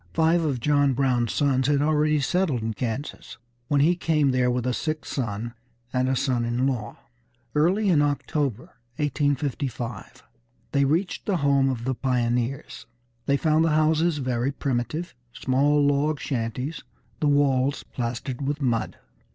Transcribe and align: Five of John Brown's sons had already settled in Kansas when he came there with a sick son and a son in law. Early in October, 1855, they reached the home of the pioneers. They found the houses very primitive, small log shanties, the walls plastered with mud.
Five 0.15 0.43
of 0.43 0.59
John 0.59 0.93
Brown's 0.93 1.31
sons 1.31 1.67
had 1.67 1.79
already 1.79 2.19
settled 2.21 2.63
in 2.63 2.73
Kansas 2.73 3.37
when 3.67 3.81
he 3.81 3.95
came 3.95 4.31
there 4.31 4.49
with 4.49 4.65
a 4.65 4.73
sick 4.73 5.05
son 5.05 5.53
and 5.93 6.09
a 6.09 6.15
son 6.15 6.43
in 6.43 6.65
law. 6.65 6.97
Early 7.53 7.87
in 7.87 8.01
October, 8.01 8.79
1855, 8.95 10.23
they 10.71 10.85
reached 10.85 11.27
the 11.27 11.37
home 11.45 11.69
of 11.69 11.83
the 11.83 11.93
pioneers. 11.93 12.87
They 13.27 13.37
found 13.37 13.63
the 13.63 13.73
houses 13.77 14.17
very 14.17 14.51
primitive, 14.51 15.13
small 15.33 15.85
log 15.85 16.19
shanties, 16.19 16.81
the 17.19 17.27
walls 17.29 17.83
plastered 17.83 18.41
with 18.41 18.59
mud. 18.59 18.97